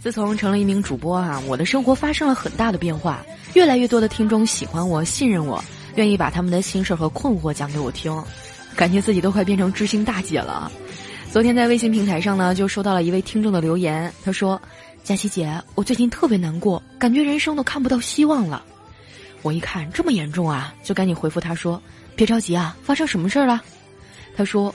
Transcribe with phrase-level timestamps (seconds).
[0.00, 5.62] 自从成了一名主播啊，我的生活发生了很大的变化，越来越多的听众喜欢我、信任我，
[5.96, 8.10] 愿意把他们的心事和困惑讲给我听，
[8.74, 10.72] 感觉自己都快变成知心大姐了。
[11.30, 14.58] 昨天在微信平台上呢，就收到了一位听众的留言，他说
[15.04, 18.64] ：“佳琪姐，我最近特别难过，感觉人生都看不到希望了。”
[19.42, 21.80] 我一看这么严重啊，就赶紧回复他说
[22.16, 23.62] ：“别着急啊，发生什么事儿了？”
[24.34, 24.74] 他说。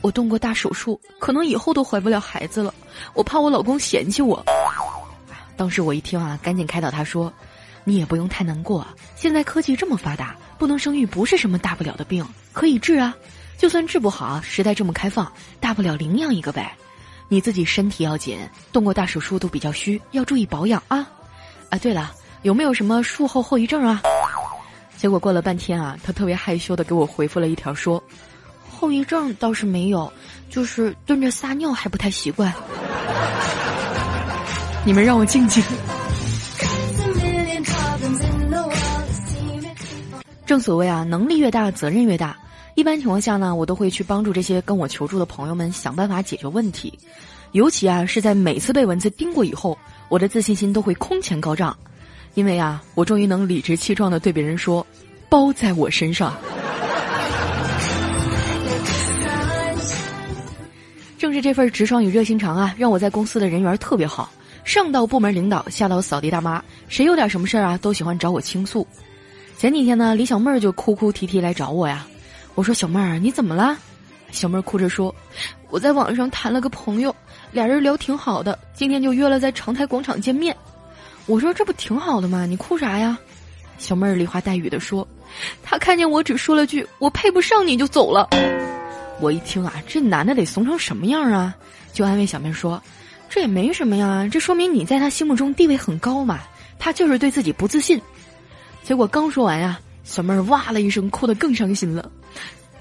[0.00, 2.74] 我动过大手术，可能以后都怀不了孩子了，
[3.14, 4.44] 我怕我老公嫌弃我。
[5.56, 7.32] 当时我一听啊，赶紧开导他说
[7.84, 13.14] ：“你也不用太难过，现在科技这么发达，不能生育不是什么大不了的病，可以治啊。
[13.56, 15.30] 就算治不好，时代这么开放，
[15.60, 16.76] 大不了领养一个呗。
[17.28, 18.38] 你自己身体要紧，
[18.72, 21.08] 动过大手术都比较虚，要注意保养啊。
[21.70, 24.02] 啊，对了，有没有什么术后后遗症啊？”
[24.96, 28.02] 结果过了半天啊，他特别害羞的给我回复了一条说。
[28.70, 30.12] 后遗症倒是没有，
[30.50, 32.52] 就是蹲着撒尿还不太习惯。
[34.86, 35.64] 你们让我静静。
[40.44, 42.36] 正所谓啊，能力越大，责任越大。
[42.74, 46.98] 一般情况下呢，我都会去帮助这些跟我求助的朋友们想办法解决问题。
[47.52, 49.78] 尤其啊，是在每次被蚊子叮过以后，
[50.10, 51.74] 我的自信心都会空前高涨，
[52.34, 54.86] 因为啊，我终于能理直气壮的对别人说
[55.30, 56.34] ：“包在我身上。”
[61.16, 64.30] 正是这份直爽与热心肠啊，让我在公司的人缘特别好，
[64.64, 68.86] 上到部门领导，下到扫地大妈，谁有点什么事儿啊，都喜欢找我倾诉。
[69.58, 72.06] 前几天呢，李小妹儿就哭哭啼啼来找我呀。
[72.54, 73.76] 我说小妹儿，你怎么了？
[74.30, 75.14] 小妹儿哭着说，
[75.70, 77.14] 我在网上谈了个朋友，
[77.52, 80.56] 俩人聊挺好的，今天就约了在长台广场见面。
[81.26, 82.46] 我说这不挺好的吗？
[82.46, 83.16] 你哭啥呀？
[83.78, 85.06] 小妹儿梨花带雨的说，
[85.62, 88.28] 他看见我只说了句我配不上你就走了。
[89.20, 91.54] 我一听啊，这男的得怂成什么样啊？
[91.92, 92.82] 就安慰小妹说
[93.34, 96.38] ：“这也没什么呀，这说明你在他心目中地位很高嘛。
[96.78, 98.00] 他就是对自己不自信。
[98.84, 102.08] 结果刚说完呀，小妹儿哇了一声，哭得更伤心了。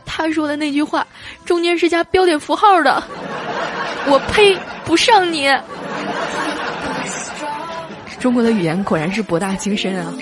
[0.06, 1.08] 他说的那句话
[1.44, 3.03] 中间是加标点符号的。
[4.06, 4.56] 我呸！
[4.86, 5.50] 不上你。
[8.20, 10.14] 中国的语言果然是博大精深啊。